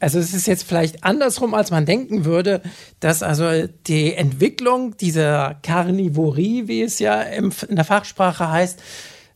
Also 0.00 0.18
es 0.18 0.32
ist 0.32 0.46
jetzt 0.46 0.62
vielleicht 0.62 1.04
andersrum, 1.04 1.54
als 1.54 1.70
man 1.70 1.84
denken 1.84 2.24
würde, 2.24 2.62
dass 3.00 3.22
also 3.22 3.66
die 3.86 4.14
Entwicklung 4.14 4.96
dieser 4.96 5.56
Karnivorie, 5.62 6.68
wie 6.68 6.82
es 6.82 6.98
ja 6.98 7.20
in 7.20 7.52
der 7.70 7.84
Fachsprache 7.84 8.50
heißt, 8.50 8.80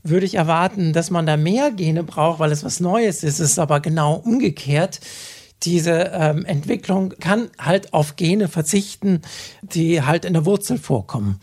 würde 0.04 0.26
ich 0.26 0.34
erwarten, 0.34 0.92
dass 0.92 1.10
man 1.10 1.26
da 1.26 1.36
mehr 1.36 1.70
Gene 1.70 2.04
braucht, 2.04 2.38
weil 2.38 2.52
es 2.52 2.64
was 2.64 2.80
Neues 2.80 3.22
ist. 3.22 3.40
Es 3.40 3.50
ist 3.52 3.58
aber 3.58 3.80
genau 3.80 4.14
umgekehrt. 4.14 5.00
Diese 5.62 6.10
ähm, 6.12 6.44
Entwicklung 6.44 7.10
kann 7.20 7.50
halt 7.58 7.92
auf 7.92 8.16
Gene 8.16 8.48
verzichten, 8.48 9.22
die 9.62 10.02
halt 10.02 10.24
in 10.24 10.32
der 10.32 10.44
Wurzel 10.44 10.78
vorkommen. 10.78 11.38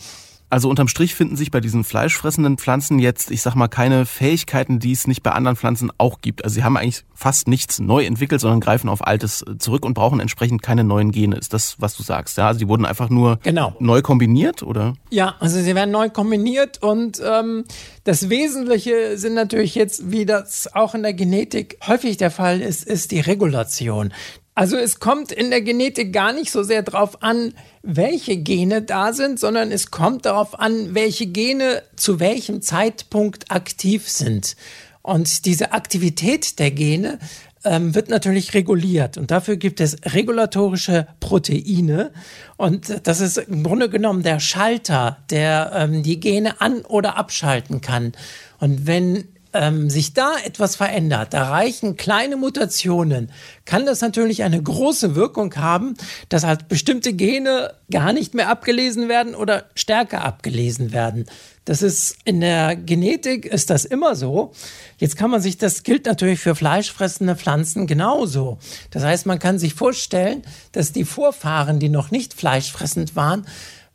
Also 0.49 0.69
unterm 0.69 0.87
Strich 0.87 1.13
finden 1.13 1.35
sich 1.35 1.51
bei 1.51 1.59
diesen 1.59 1.83
fleischfressenden 1.83 2.57
Pflanzen 2.57 2.97
jetzt, 2.97 3.29
ich 3.29 3.41
sag 3.41 3.53
mal, 3.53 3.67
keine 3.67 4.05
Fähigkeiten, 4.05 4.79
die 4.79 4.91
es 4.91 5.05
nicht 5.05 5.21
bei 5.21 5.31
anderen 5.31 5.55
Pflanzen 5.55 5.91
auch 5.99 6.21
gibt. 6.21 6.43
Also 6.43 6.55
sie 6.55 6.63
haben 6.63 6.75
eigentlich 6.75 7.03
fast 7.13 7.47
nichts 7.47 7.79
neu 7.79 8.03
entwickelt, 8.05 8.41
sondern 8.41 8.59
greifen 8.59 8.89
auf 8.89 9.05
Altes 9.05 9.45
zurück 9.59 9.85
und 9.85 9.93
brauchen 9.93 10.19
entsprechend 10.19 10.63
keine 10.63 10.83
neuen 10.83 11.11
Gene. 11.11 11.37
Ist 11.37 11.53
das, 11.53 11.75
was 11.79 11.95
du 11.95 12.01
sagst? 12.01 12.37
Ja, 12.37 12.47
also 12.47 12.59
die 12.59 12.67
wurden 12.67 12.85
einfach 12.85 13.09
nur 13.09 13.37
genau. 13.43 13.75
neu 13.79 14.01
kombiniert, 14.01 14.63
oder? 14.63 14.95
Ja, 15.11 15.35
also 15.39 15.61
sie 15.61 15.75
werden 15.75 15.91
neu 15.91 16.09
kombiniert 16.09 16.81
und 16.81 17.21
ähm, 17.23 17.65
das 18.03 18.29
Wesentliche 18.29 19.17
sind 19.17 19.35
natürlich 19.35 19.75
jetzt, 19.75 20.09
wie 20.11 20.25
das 20.25 20.73
auch 20.73 20.95
in 20.95 21.03
der 21.03 21.13
Genetik 21.13 21.77
häufig 21.85 22.17
der 22.17 22.31
Fall 22.31 22.61
ist, 22.61 22.85
ist 22.87 23.11
die 23.11 23.19
Regulation. 23.19 24.13
Also 24.59 24.75
es 24.75 24.99
kommt 24.99 25.31
in 25.31 25.51
der 25.51 25.61
Genetik 25.61 26.11
gar 26.11 26.33
nicht 26.33 26.51
so 26.51 26.63
sehr 26.63 26.81
darauf 26.81 27.23
an, 27.23 27.53
welche 27.81 28.35
Gene 28.35 28.81
da 28.81 29.13
sind, 29.13 29.39
sondern 29.39 29.71
es 29.71 29.89
kommt 29.89 30.25
darauf 30.25 30.59
an, 30.59 30.93
welche 30.93 31.27
Gene 31.27 31.81
zu 31.95 32.19
welchem 32.19 32.61
Zeitpunkt 32.61 33.51
aktiv 33.51 34.09
sind. 34.09 34.57
Und 35.01 35.45
diese 35.45 35.71
Aktivität 35.71 36.59
der 36.59 36.71
Gene 36.71 37.19
ähm, 37.63 37.95
wird 37.95 38.09
natürlich 38.09 38.53
reguliert. 38.53 39.17
Und 39.17 39.31
dafür 39.31 39.55
gibt 39.55 39.79
es 39.79 39.95
regulatorische 40.13 41.07
Proteine. 41.21 42.11
Und 42.57 43.07
das 43.07 43.21
ist 43.21 43.37
im 43.37 43.63
Grunde 43.63 43.89
genommen 43.89 44.23
der 44.23 44.41
Schalter, 44.41 45.19
der 45.29 45.71
ähm, 45.73 46.03
die 46.03 46.19
Gene 46.19 46.59
an- 46.59 46.81
oder 46.81 47.15
abschalten 47.15 47.79
kann. 47.79 48.11
Und 48.59 48.85
wenn 48.87 49.23
ähm, 49.53 49.89
sich 49.89 50.13
da 50.13 50.33
etwas 50.43 50.75
verändert, 50.75 51.33
da 51.33 51.49
reichen 51.49 51.95
kleine 51.95 52.35
Mutationen, 52.35 53.31
kann 53.65 53.85
das 53.85 54.01
natürlich 54.01 54.43
eine 54.43 54.61
große 54.61 55.15
Wirkung 55.15 55.55
haben, 55.55 55.95
dass 56.29 56.43
halt 56.43 56.67
bestimmte 56.67 57.13
Gene 57.13 57.73
gar 57.91 58.13
nicht 58.13 58.33
mehr 58.33 58.49
abgelesen 58.49 59.09
werden 59.09 59.35
oder 59.35 59.65
stärker 59.75 60.23
abgelesen 60.23 60.91
werden. 60.91 61.25
Das 61.65 61.83
ist 61.83 62.17
in 62.25 62.41
der 62.41 62.75
Genetik 62.75 63.45
ist 63.45 63.69
das 63.69 63.85
immer 63.85 64.15
so. 64.15 64.53
Jetzt 64.97 65.17
kann 65.17 65.29
man 65.29 65.39
sich, 65.39 65.59
das 65.59 65.83
gilt 65.83 66.07
natürlich 66.07 66.39
für 66.39 66.55
fleischfressende 66.55 67.35
Pflanzen 67.35 67.85
genauso. 67.85 68.57
Das 68.89 69.03
heißt, 69.03 69.27
man 69.27 69.37
kann 69.37 69.59
sich 69.59 69.75
vorstellen, 69.75 70.41
dass 70.71 70.93
die 70.93 71.05
Vorfahren, 71.05 71.79
die 71.79 71.89
noch 71.89 72.09
nicht 72.09 72.33
fleischfressend 72.33 73.15
waren, 73.15 73.45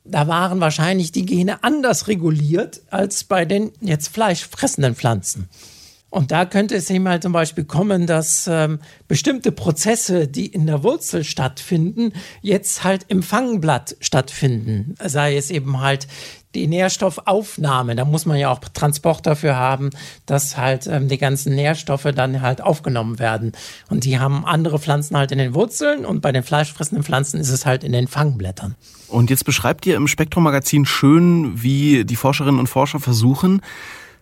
da 0.04 0.28
waren 0.28 0.60
wahrscheinlich 0.60 1.12
die 1.12 1.26
Gene 1.26 1.64
anders 1.64 2.08
reguliert 2.08 2.82
als 2.90 3.24
bei 3.24 3.44
den 3.44 3.72
jetzt 3.80 4.08
fleischfressenden 4.08 4.94
Pflanzen. 4.94 5.48
Und 6.14 6.30
da 6.30 6.44
könnte 6.44 6.76
es 6.76 6.90
eben 6.90 7.08
halt 7.08 7.24
zum 7.24 7.32
Beispiel 7.32 7.64
kommen, 7.64 8.06
dass 8.06 8.46
ähm, 8.46 8.78
bestimmte 9.08 9.50
Prozesse, 9.50 10.28
die 10.28 10.46
in 10.46 10.66
der 10.66 10.84
Wurzel 10.84 11.24
stattfinden, 11.24 12.12
jetzt 12.40 12.84
halt 12.84 13.06
im 13.08 13.20
Fangblatt 13.20 13.96
stattfinden. 13.98 14.94
Sei 15.04 15.36
es 15.36 15.50
eben 15.50 15.80
halt 15.80 16.06
die 16.54 16.68
Nährstoffaufnahme. 16.68 17.96
Da 17.96 18.04
muss 18.04 18.26
man 18.26 18.36
ja 18.36 18.52
auch 18.52 18.60
Transport 18.60 19.26
dafür 19.26 19.56
haben, 19.56 19.90
dass 20.24 20.56
halt 20.56 20.86
ähm, 20.86 21.08
die 21.08 21.18
ganzen 21.18 21.56
Nährstoffe 21.56 22.08
dann 22.14 22.42
halt 22.42 22.60
aufgenommen 22.60 23.18
werden. 23.18 23.50
Und 23.90 24.04
die 24.04 24.20
haben 24.20 24.44
andere 24.44 24.78
Pflanzen 24.78 25.16
halt 25.16 25.32
in 25.32 25.38
den 25.38 25.52
Wurzeln 25.52 26.04
und 26.04 26.20
bei 26.20 26.30
den 26.30 26.44
fleischfressenden 26.44 27.02
Pflanzen 27.02 27.40
ist 27.40 27.50
es 27.50 27.66
halt 27.66 27.82
in 27.82 27.90
den 27.90 28.06
Fangblättern. 28.06 28.76
Und 29.14 29.30
jetzt 29.30 29.44
beschreibt 29.44 29.86
ihr 29.86 29.94
im 29.94 30.08
Spektrum-Magazin 30.08 30.86
schön, 30.86 31.62
wie 31.62 32.04
die 32.04 32.16
Forscherinnen 32.16 32.58
und 32.58 32.66
Forscher 32.66 32.98
versuchen, 32.98 33.62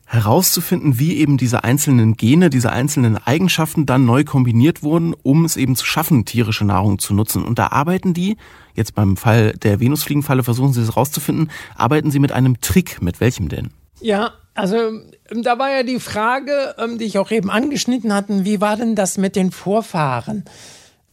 herauszufinden, 0.04 0.98
wie 0.98 1.16
eben 1.16 1.38
diese 1.38 1.64
einzelnen 1.64 2.18
Gene, 2.18 2.50
diese 2.50 2.70
einzelnen 2.70 3.16
Eigenschaften 3.16 3.86
dann 3.86 4.04
neu 4.04 4.22
kombiniert 4.24 4.82
wurden, 4.82 5.14
um 5.22 5.46
es 5.46 5.56
eben 5.56 5.76
zu 5.76 5.86
schaffen, 5.86 6.26
tierische 6.26 6.66
Nahrung 6.66 6.98
zu 6.98 7.14
nutzen. 7.14 7.42
Und 7.42 7.58
da 7.58 7.68
arbeiten 7.68 8.12
die, 8.12 8.36
jetzt 8.74 8.94
beim 8.94 9.16
Fall 9.16 9.54
der 9.54 9.80
Venusfliegenfalle 9.80 10.42
versuchen 10.42 10.74
sie 10.74 10.82
es 10.82 10.88
herauszufinden, 10.88 11.50
arbeiten 11.74 12.10
sie 12.10 12.18
mit 12.18 12.32
einem 12.32 12.60
Trick. 12.60 13.00
Mit 13.00 13.18
welchem 13.18 13.48
denn? 13.48 13.70
Ja, 14.02 14.32
also 14.52 14.76
ähm, 14.76 15.42
da 15.42 15.58
war 15.58 15.70
ja 15.70 15.84
die 15.84 16.00
Frage, 16.00 16.74
ähm, 16.76 16.98
die 16.98 17.06
ich 17.06 17.16
auch 17.16 17.30
eben 17.30 17.50
angeschnitten 17.50 18.12
hatte, 18.12 18.44
wie 18.44 18.60
war 18.60 18.76
denn 18.76 18.94
das 18.94 19.16
mit 19.16 19.36
den 19.36 19.52
Vorfahren? 19.52 20.44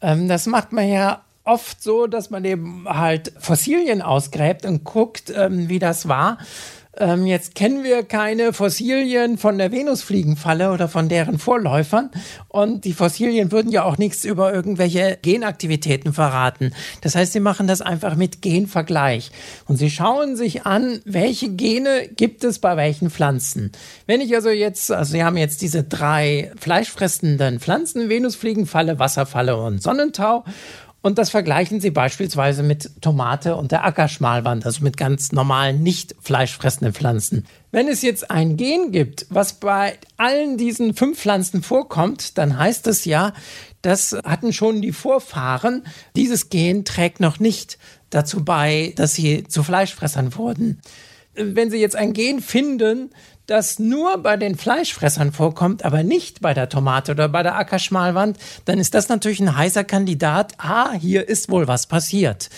Ähm, 0.02 0.28
das 0.28 0.48
macht 0.48 0.74
man 0.74 0.90
ja 0.90 1.22
oft 1.50 1.82
so, 1.82 2.08
dass 2.08 2.30
man 2.30 2.46
eben 2.46 2.86
halt 2.88 3.34
Fossilien 3.40 4.02
ausgräbt 4.02 4.66
und 4.66 4.84
guckt, 4.84 5.34
wie 5.50 5.80
das 5.80 6.08
war. 6.08 6.38
Ähm, 7.00 7.26
jetzt 7.26 7.56
kennen 7.56 7.84
wir 7.84 8.04
keine 8.04 8.52
Fossilien 8.52 9.38
von 9.38 9.58
der 9.58 9.72
Venusfliegenfalle 9.72 10.72
oder 10.72 10.90
von 10.90 11.08
deren 11.08 11.40
Vorläufern. 11.40 12.10
Und 12.50 12.84
die 12.84 12.94
Fossilien 12.94 13.52
würden 13.52 13.72
ja 13.72 13.84
auch 13.84 13.98
nichts 13.98 14.26
über 14.26 14.54
irgendwelche 14.54 15.18
Genaktivitäten 15.22 16.14
verraten. 16.14 16.74
Das 17.02 17.16
heißt, 17.16 17.32
sie 17.32 17.40
machen 17.40 17.68
das 17.68 17.82
einfach 17.82 18.16
mit 18.16 18.42
Genvergleich. 18.42 19.32
Und 19.66 19.78
sie 19.78 19.90
schauen 19.90 20.36
sich 20.36 20.66
an, 20.66 21.00
welche 21.06 21.50
Gene 21.50 22.10
gibt 22.10 22.44
es 22.44 22.60
bei 22.60 22.76
welchen 22.76 23.10
Pflanzen. 23.10 23.72
Wenn 24.06 24.20
ich 24.20 24.36
also 24.36 24.50
jetzt, 24.50 24.92
also 24.92 25.14
Sie 25.14 25.24
haben 25.24 25.38
jetzt 25.38 25.62
diese 25.62 25.84
drei 25.84 26.52
fleischfressenden 26.60 27.60
Pflanzen, 27.60 28.10
Venusfliegenfalle, 28.10 29.00
Wasserfalle 29.00 29.58
und 29.58 29.82
Sonnentau. 29.82 30.44
Und 31.02 31.18
das 31.18 31.30
vergleichen 31.30 31.80
Sie 31.80 31.92
beispielsweise 31.92 32.62
mit 32.62 33.02
Tomate 33.02 33.56
und 33.56 33.72
der 33.72 33.86
Ackerschmalwand, 33.86 34.66
also 34.66 34.84
mit 34.84 34.98
ganz 34.98 35.32
normalen, 35.32 35.82
nicht 35.82 36.14
fleischfressenden 36.20 36.94
Pflanzen. 36.94 37.46
Wenn 37.72 37.88
es 37.88 38.02
jetzt 38.02 38.30
ein 38.30 38.58
Gen 38.58 38.92
gibt, 38.92 39.26
was 39.30 39.54
bei 39.54 39.98
allen 40.18 40.58
diesen 40.58 40.94
fünf 40.94 41.20
Pflanzen 41.20 41.64
vorkommt, 41.64 42.38
dann 42.38 42.58
heißt 42.58 42.88
es 42.88 43.06
ja, 43.06 43.34
das 43.82 44.12
hatten 44.26 44.52
schon 44.52 44.82
die 44.82 44.92
Vorfahren. 44.92 45.84
Dieses 46.18 46.50
Gen 46.50 46.84
trägt 46.84 47.22
noch 47.22 47.40
nicht 47.40 47.78
dazu 48.10 48.44
bei, 48.44 48.94
dass 48.98 49.14
sie 49.14 49.46
zu 49.46 49.64
Fleischfressern 49.64 50.36
wurden. 50.36 50.82
Wenn 51.36 51.72
Sie 51.72 51.78
jetzt 51.78 51.96
ein 51.96 52.12
Gen 52.12 52.42
finden, 52.42 53.12
das 53.50 53.80
nur 53.80 54.18
bei 54.18 54.38
den 54.38 54.56
Fleischfressern 54.56 55.32
vorkommt, 55.32 55.86
aber 55.86 56.04
nicht 56.04 56.42
bei 56.42 56.54
der 56.54 56.70
Tomate 56.70 57.12
oder 57.14 57.30
bei 57.30 57.44
der 57.44 57.58
Ackerschmalwand, 57.58 58.38
dann 58.66 58.80
ist 58.80 58.94
das 58.94 59.10
natürlich 59.10 59.40
ein 59.40 59.56
heißer 59.56 59.84
Kandidat. 59.84 60.54
Ah, 60.58 60.94
hier 60.94 61.28
ist 61.28 61.50
wohl 61.50 61.68
was 61.68 61.88
passiert. 61.88 62.50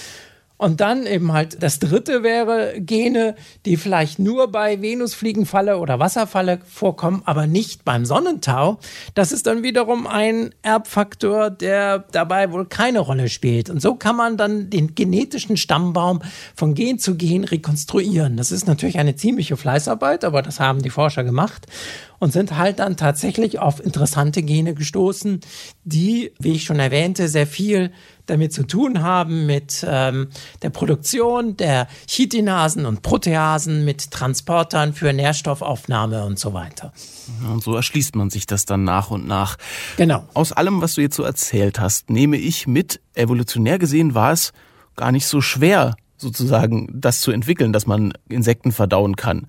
Und 0.61 0.79
dann 0.79 1.07
eben 1.07 1.33
halt 1.33 1.63
das 1.63 1.79
dritte 1.79 2.21
wäre 2.21 2.75
Gene, 2.77 3.33
die 3.65 3.77
vielleicht 3.77 4.19
nur 4.19 4.51
bei 4.51 4.79
Venusfliegenfalle 4.79 5.79
oder 5.79 5.97
Wasserfalle 5.97 6.59
vorkommen, 6.69 7.23
aber 7.25 7.47
nicht 7.47 7.83
beim 7.83 8.05
Sonnentau. 8.05 8.77
Das 9.15 9.31
ist 9.31 9.47
dann 9.47 9.63
wiederum 9.63 10.05
ein 10.05 10.53
Erbfaktor, 10.61 11.49
der 11.49 12.05
dabei 12.11 12.51
wohl 12.51 12.67
keine 12.67 12.99
Rolle 12.99 13.27
spielt. 13.29 13.71
Und 13.71 13.81
so 13.81 13.95
kann 13.95 14.15
man 14.15 14.37
dann 14.37 14.69
den 14.69 14.93
genetischen 14.93 15.57
Stammbaum 15.57 16.21
von 16.55 16.75
Gen 16.75 16.99
zu 16.99 17.15
Gen 17.15 17.43
rekonstruieren. 17.43 18.37
Das 18.37 18.51
ist 18.51 18.67
natürlich 18.67 18.99
eine 18.99 19.15
ziemliche 19.15 19.57
Fleißarbeit, 19.57 20.23
aber 20.23 20.43
das 20.43 20.59
haben 20.59 20.83
die 20.83 20.91
Forscher 20.91 21.23
gemacht 21.23 21.65
und 22.19 22.33
sind 22.33 22.55
halt 22.55 22.77
dann 22.77 22.97
tatsächlich 22.97 23.57
auf 23.57 23.83
interessante 23.83 24.43
Gene 24.43 24.75
gestoßen, 24.75 25.39
die, 25.85 26.33
wie 26.37 26.51
ich 26.51 26.65
schon 26.65 26.79
erwähnte, 26.79 27.27
sehr 27.27 27.47
viel 27.47 27.91
damit 28.25 28.53
zu 28.53 28.63
tun 28.63 29.01
haben 29.01 29.45
mit 29.45 29.85
ähm, 29.87 30.29
der 30.61 30.69
Produktion 30.69 31.57
der 31.57 31.87
Chitinasen 32.07 32.85
und 32.85 33.01
Proteasen, 33.01 33.85
mit 33.85 34.11
Transportern 34.11 34.93
für 34.93 35.13
Nährstoffaufnahme 35.13 36.25
und 36.25 36.39
so 36.39 36.53
weiter. 36.53 36.93
Und 37.51 37.63
so 37.63 37.75
erschließt 37.75 38.15
man 38.15 38.29
sich 38.29 38.45
das 38.45 38.65
dann 38.65 38.83
nach 38.83 39.11
und 39.11 39.27
nach. 39.27 39.57
Genau. 39.97 40.23
Aus 40.33 40.51
allem, 40.51 40.81
was 40.81 40.95
du 40.95 41.01
jetzt 41.01 41.15
so 41.15 41.23
erzählt 41.23 41.79
hast, 41.79 42.09
nehme 42.09 42.37
ich 42.37 42.67
mit, 42.67 43.01
evolutionär 43.13 43.79
gesehen 43.79 44.15
war 44.15 44.31
es 44.31 44.53
gar 44.95 45.11
nicht 45.11 45.25
so 45.25 45.41
schwer, 45.41 45.95
sozusagen 46.17 46.87
das 46.93 47.21
zu 47.21 47.31
entwickeln, 47.31 47.73
dass 47.73 47.87
man 47.87 48.13
Insekten 48.29 48.71
verdauen 48.71 49.15
kann. 49.15 49.47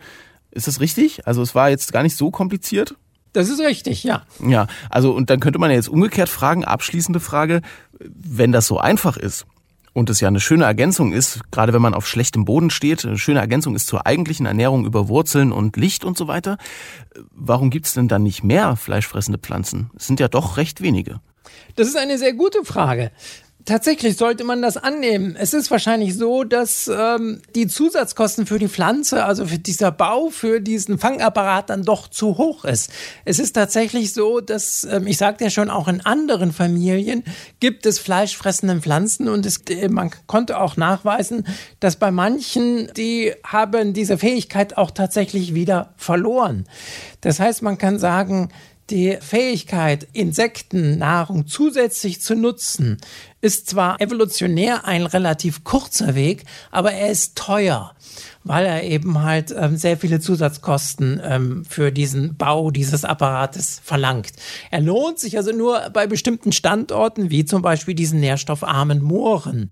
Ist 0.50 0.66
das 0.66 0.80
richtig? 0.80 1.26
Also 1.26 1.42
es 1.42 1.54
war 1.54 1.70
jetzt 1.70 1.92
gar 1.92 2.02
nicht 2.02 2.16
so 2.16 2.30
kompliziert? 2.30 2.94
Das 3.32 3.48
ist 3.48 3.60
richtig, 3.60 4.04
ja. 4.04 4.22
Ja, 4.46 4.66
also 4.90 5.12
und 5.12 5.30
dann 5.30 5.40
könnte 5.40 5.58
man 5.58 5.70
ja 5.70 5.76
jetzt 5.76 5.88
umgekehrt 5.88 6.28
fragen, 6.28 6.64
abschließende 6.64 7.20
Frage, 7.20 7.62
wenn 7.98 8.52
das 8.52 8.66
so 8.66 8.78
einfach 8.78 9.16
ist 9.16 9.46
und 9.94 10.10
es 10.10 10.20
ja 10.20 10.28
eine 10.28 10.40
schöne 10.40 10.64
Ergänzung 10.64 11.12
ist, 11.12 11.40
gerade 11.50 11.72
wenn 11.72 11.82
man 11.82 11.94
auf 11.94 12.06
schlechtem 12.06 12.44
Boden 12.44 12.70
steht, 12.70 13.04
eine 13.04 13.18
schöne 13.18 13.40
Ergänzung 13.40 13.74
ist 13.74 13.86
zur 13.86 14.06
eigentlichen 14.06 14.46
Ernährung 14.46 14.84
über 14.84 15.08
Wurzeln 15.08 15.52
und 15.52 15.76
Licht 15.76 16.04
und 16.04 16.16
so 16.16 16.28
weiter, 16.28 16.58
warum 17.30 17.70
gibt 17.70 17.86
es 17.86 17.94
denn 17.94 18.08
dann 18.08 18.22
nicht 18.22 18.42
mehr 18.42 18.76
fleischfressende 18.76 19.38
Pflanzen? 19.38 19.90
Es 19.96 20.06
sind 20.06 20.20
ja 20.20 20.28
doch 20.28 20.56
recht 20.56 20.80
wenige. 20.80 21.20
Das 21.76 21.88
ist 21.88 21.96
eine 21.96 22.18
sehr 22.18 22.32
gute 22.32 22.64
Frage. 22.64 23.12
Tatsächlich 23.64 24.16
sollte 24.16 24.42
man 24.42 24.60
das 24.60 24.76
annehmen. 24.76 25.36
Es 25.38 25.54
ist 25.54 25.70
wahrscheinlich 25.70 26.16
so, 26.16 26.42
dass 26.42 26.88
ähm, 26.88 27.42
die 27.54 27.68
Zusatzkosten 27.68 28.46
für 28.46 28.58
die 28.58 28.68
Pflanze, 28.68 29.24
also 29.24 29.46
für 29.46 29.58
dieser 29.58 29.92
Bau, 29.92 30.30
für 30.30 30.60
diesen 30.60 30.98
Fangapparat 30.98 31.70
dann 31.70 31.84
doch 31.84 32.08
zu 32.08 32.38
hoch 32.38 32.64
ist. 32.64 32.90
Es 33.24 33.38
ist 33.38 33.52
tatsächlich 33.52 34.14
so, 34.14 34.40
dass, 34.40 34.84
ähm, 34.84 35.06
ich 35.06 35.16
sagte 35.16 35.44
ja 35.44 35.50
schon, 35.50 35.70
auch 35.70 35.86
in 35.86 36.00
anderen 36.00 36.52
Familien 36.52 37.22
gibt 37.60 37.86
es 37.86 38.00
fleischfressende 38.00 38.80
Pflanzen 38.80 39.28
und 39.28 39.46
es, 39.46 39.58
äh, 39.68 39.88
man 39.88 40.10
konnte 40.26 40.58
auch 40.58 40.76
nachweisen, 40.76 41.46
dass 41.78 41.96
bei 41.96 42.10
manchen, 42.10 42.90
die 42.96 43.32
haben 43.44 43.92
diese 43.92 44.18
Fähigkeit 44.18 44.76
auch 44.76 44.90
tatsächlich 44.90 45.54
wieder 45.54 45.94
verloren. 45.96 46.64
Das 47.20 47.38
heißt, 47.38 47.62
man 47.62 47.78
kann 47.78 48.00
sagen, 48.00 48.48
die 48.90 49.16
Fähigkeit, 49.20 50.06
Insektennahrung 50.12 51.46
zusätzlich 51.46 52.20
zu 52.20 52.34
nutzen, 52.34 52.98
ist 53.42 53.68
zwar 53.68 54.00
evolutionär 54.00 54.86
ein 54.86 55.04
relativ 55.04 55.64
kurzer 55.64 56.14
Weg, 56.14 56.44
aber 56.70 56.92
er 56.92 57.10
ist 57.10 57.36
teuer, 57.36 57.94
weil 58.44 58.64
er 58.64 58.84
eben 58.84 59.22
halt 59.22 59.52
ähm, 59.54 59.76
sehr 59.76 59.98
viele 59.98 60.20
Zusatzkosten 60.20 61.20
ähm, 61.22 61.64
für 61.68 61.90
diesen 61.90 62.36
Bau 62.36 62.70
dieses 62.70 63.04
Apparates 63.04 63.80
verlangt. 63.84 64.32
Er 64.70 64.80
lohnt 64.80 65.18
sich 65.18 65.36
also 65.36 65.52
nur 65.52 65.90
bei 65.92 66.06
bestimmten 66.06 66.52
Standorten, 66.52 67.30
wie 67.30 67.44
zum 67.44 67.62
Beispiel 67.62 67.94
diesen 67.94 68.20
nährstoffarmen 68.20 69.02
Mooren. 69.02 69.70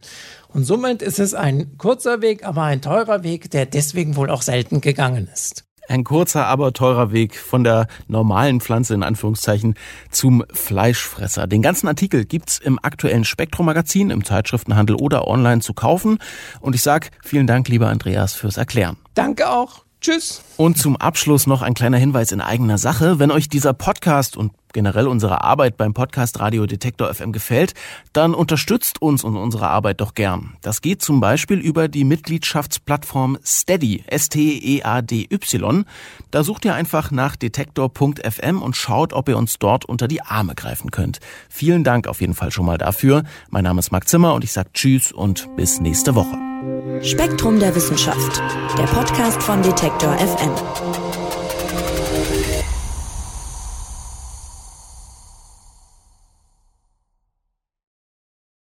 Und 0.48 0.64
somit 0.64 1.00
ist 1.00 1.20
es 1.20 1.32
ein 1.32 1.78
kurzer 1.78 2.20
Weg, 2.22 2.44
aber 2.44 2.64
ein 2.64 2.82
teurer 2.82 3.22
Weg, 3.22 3.52
der 3.52 3.66
deswegen 3.66 4.16
wohl 4.16 4.30
auch 4.30 4.42
selten 4.42 4.80
gegangen 4.80 5.28
ist. 5.32 5.64
Ein 5.90 6.04
kurzer, 6.04 6.46
aber 6.46 6.72
teurer 6.72 7.10
Weg 7.10 7.36
von 7.36 7.64
der 7.64 7.88
normalen 8.06 8.60
Pflanze 8.60 8.94
in 8.94 9.02
Anführungszeichen 9.02 9.74
zum 10.08 10.44
Fleischfresser. 10.52 11.48
Den 11.48 11.62
ganzen 11.62 11.88
Artikel 11.88 12.24
gibt's 12.24 12.58
im 12.58 12.78
aktuellen 12.80 13.24
Spektrum 13.24 13.66
Magazin, 13.66 14.10
im 14.10 14.24
Zeitschriftenhandel 14.24 14.94
oder 14.94 15.26
online 15.26 15.62
zu 15.62 15.74
kaufen. 15.74 16.18
Und 16.60 16.76
ich 16.76 16.82
sag 16.82 17.10
vielen 17.24 17.48
Dank, 17.48 17.66
lieber 17.68 17.88
Andreas, 17.88 18.34
fürs 18.34 18.56
Erklären. 18.56 18.98
Danke 19.14 19.50
auch. 19.50 19.84
Tschüss. 20.00 20.42
Und 20.56 20.78
zum 20.78 20.96
Abschluss 20.96 21.48
noch 21.48 21.60
ein 21.60 21.74
kleiner 21.74 21.98
Hinweis 21.98 22.30
in 22.30 22.40
eigener 22.40 22.78
Sache. 22.78 23.18
Wenn 23.18 23.32
euch 23.32 23.48
dieser 23.48 23.74
Podcast 23.74 24.36
und 24.36 24.52
generell 24.72 25.06
unsere 25.06 25.42
Arbeit 25.42 25.76
beim 25.76 25.94
Podcast 25.94 26.40
Radio 26.40 26.66
Detektor 26.66 27.12
FM 27.12 27.32
gefällt, 27.32 27.74
dann 28.12 28.34
unterstützt 28.34 29.00
uns 29.02 29.24
und 29.24 29.36
unsere 29.36 29.68
Arbeit 29.68 30.00
doch 30.00 30.14
gern. 30.14 30.56
Das 30.62 30.80
geht 30.80 31.02
zum 31.02 31.20
Beispiel 31.20 31.58
über 31.58 31.88
die 31.88 32.04
Mitgliedschaftsplattform 32.04 33.38
Steady, 33.44 34.04
S-T-E-A-D-Y. 34.06 35.84
Da 36.30 36.44
sucht 36.44 36.64
ihr 36.64 36.74
einfach 36.74 37.10
nach 37.10 37.36
detektor.fm 37.36 38.62
und 38.62 38.76
schaut, 38.76 39.12
ob 39.12 39.28
ihr 39.28 39.36
uns 39.36 39.58
dort 39.58 39.84
unter 39.84 40.08
die 40.08 40.22
Arme 40.22 40.54
greifen 40.54 40.90
könnt. 40.90 41.20
Vielen 41.48 41.84
Dank 41.84 42.06
auf 42.06 42.20
jeden 42.20 42.34
Fall 42.34 42.50
schon 42.50 42.66
mal 42.66 42.78
dafür. 42.78 43.24
Mein 43.50 43.64
Name 43.64 43.80
ist 43.80 43.92
Marc 43.92 44.08
Zimmer 44.08 44.34
und 44.34 44.44
ich 44.44 44.52
sage 44.52 44.70
Tschüss 44.72 45.12
und 45.12 45.48
bis 45.56 45.80
nächste 45.80 46.14
Woche. 46.14 46.36
Spektrum 47.02 47.58
der 47.58 47.74
Wissenschaft, 47.74 48.42
der 48.76 48.84
Podcast 48.84 49.42
von 49.42 49.62
Detektor 49.62 50.12
FM. 50.18 51.09